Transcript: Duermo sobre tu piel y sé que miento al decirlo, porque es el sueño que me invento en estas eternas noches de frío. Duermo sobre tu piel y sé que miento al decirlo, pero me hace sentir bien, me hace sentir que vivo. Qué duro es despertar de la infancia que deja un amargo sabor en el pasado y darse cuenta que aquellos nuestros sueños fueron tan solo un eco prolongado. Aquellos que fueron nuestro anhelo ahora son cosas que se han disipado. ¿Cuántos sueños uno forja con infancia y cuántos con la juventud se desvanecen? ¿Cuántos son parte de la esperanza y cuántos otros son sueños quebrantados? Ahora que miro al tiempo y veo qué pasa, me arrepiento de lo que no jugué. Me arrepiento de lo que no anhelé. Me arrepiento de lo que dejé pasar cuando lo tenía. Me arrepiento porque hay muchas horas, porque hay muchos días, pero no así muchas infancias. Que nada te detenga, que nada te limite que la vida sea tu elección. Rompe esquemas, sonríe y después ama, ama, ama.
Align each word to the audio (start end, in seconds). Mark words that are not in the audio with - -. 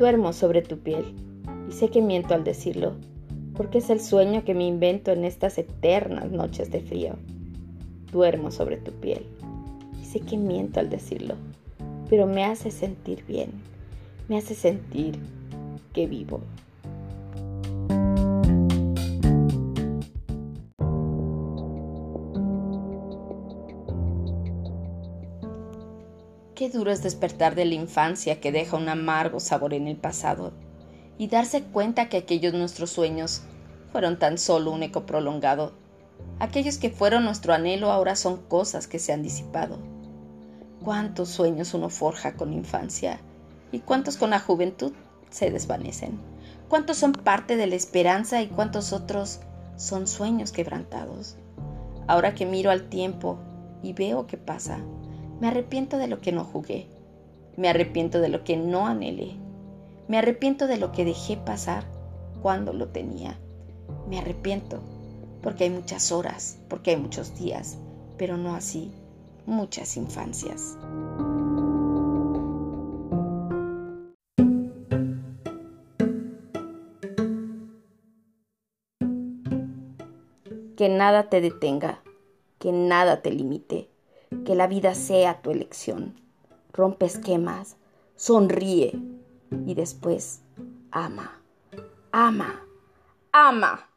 Duermo 0.00 0.32
sobre 0.32 0.62
tu 0.62 0.78
piel 0.78 1.14
y 1.68 1.72
sé 1.72 1.90
que 1.90 2.00
miento 2.00 2.32
al 2.32 2.42
decirlo, 2.42 2.94
porque 3.54 3.76
es 3.76 3.90
el 3.90 4.00
sueño 4.00 4.46
que 4.46 4.54
me 4.54 4.66
invento 4.66 5.10
en 5.10 5.26
estas 5.26 5.58
eternas 5.58 6.30
noches 6.30 6.70
de 6.70 6.80
frío. 6.80 7.16
Duermo 8.10 8.50
sobre 8.50 8.78
tu 8.78 8.92
piel 8.92 9.26
y 10.00 10.06
sé 10.06 10.20
que 10.20 10.38
miento 10.38 10.80
al 10.80 10.88
decirlo, 10.88 11.34
pero 12.08 12.26
me 12.26 12.46
hace 12.46 12.70
sentir 12.70 13.26
bien, 13.26 13.50
me 14.26 14.38
hace 14.38 14.54
sentir 14.54 15.18
que 15.92 16.06
vivo. 16.06 16.40
Qué 26.60 26.68
duro 26.68 26.90
es 26.90 27.02
despertar 27.02 27.54
de 27.54 27.64
la 27.64 27.72
infancia 27.72 28.38
que 28.38 28.52
deja 28.52 28.76
un 28.76 28.90
amargo 28.90 29.40
sabor 29.40 29.72
en 29.72 29.88
el 29.88 29.96
pasado 29.96 30.52
y 31.16 31.28
darse 31.28 31.62
cuenta 31.62 32.10
que 32.10 32.18
aquellos 32.18 32.52
nuestros 32.52 32.90
sueños 32.90 33.40
fueron 33.92 34.18
tan 34.18 34.36
solo 34.36 34.70
un 34.70 34.82
eco 34.82 35.06
prolongado. 35.06 35.72
Aquellos 36.38 36.76
que 36.76 36.90
fueron 36.90 37.24
nuestro 37.24 37.54
anhelo 37.54 37.90
ahora 37.90 38.14
son 38.14 38.36
cosas 38.36 38.86
que 38.86 38.98
se 38.98 39.14
han 39.14 39.22
disipado. 39.22 39.78
¿Cuántos 40.84 41.30
sueños 41.30 41.72
uno 41.72 41.88
forja 41.88 42.34
con 42.34 42.52
infancia 42.52 43.22
y 43.72 43.78
cuántos 43.78 44.18
con 44.18 44.28
la 44.28 44.38
juventud 44.38 44.92
se 45.30 45.50
desvanecen? 45.50 46.20
¿Cuántos 46.68 46.98
son 46.98 47.12
parte 47.12 47.56
de 47.56 47.68
la 47.68 47.76
esperanza 47.76 48.42
y 48.42 48.48
cuántos 48.48 48.92
otros 48.92 49.40
son 49.76 50.06
sueños 50.06 50.52
quebrantados? 50.52 51.38
Ahora 52.06 52.34
que 52.34 52.44
miro 52.44 52.70
al 52.70 52.90
tiempo 52.90 53.38
y 53.82 53.94
veo 53.94 54.26
qué 54.26 54.36
pasa, 54.36 54.80
me 55.40 55.48
arrepiento 55.48 55.96
de 55.96 56.06
lo 56.06 56.20
que 56.20 56.32
no 56.32 56.44
jugué. 56.44 56.86
Me 57.56 57.68
arrepiento 57.68 58.20
de 58.20 58.28
lo 58.28 58.44
que 58.44 58.56
no 58.56 58.86
anhelé. 58.86 59.36
Me 60.06 60.18
arrepiento 60.18 60.66
de 60.66 60.76
lo 60.76 60.92
que 60.92 61.04
dejé 61.04 61.38
pasar 61.38 61.84
cuando 62.42 62.72
lo 62.74 62.88
tenía. 62.88 63.38
Me 64.08 64.18
arrepiento 64.18 64.80
porque 65.42 65.64
hay 65.64 65.70
muchas 65.70 66.12
horas, 66.12 66.58
porque 66.68 66.90
hay 66.90 66.98
muchos 66.98 67.38
días, 67.38 67.78
pero 68.18 68.36
no 68.36 68.54
así 68.54 68.92
muchas 69.46 69.96
infancias. 69.96 70.76
Que 80.76 80.88
nada 80.88 81.28
te 81.28 81.40
detenga, 81.40 82.02
que 82.58 82.72
nada 82.72 83.22
te 83.22 83.30
limite 83.30 83.89
que 84.44 84.54
la 84.54 84.66
vida 84.66 84.94
sea 84.94 85.42
tu 85.42 85.50
elección. 85.50 86.14
Rompe 86.72 87.06
esquemas, 87.06 87.76
sonríe 88.16 88.98
y 89.66 89.74
después 89.74 90.42
ama, 90.90 91.40
ama, 92.12 92.62
ama. 93.32 93.89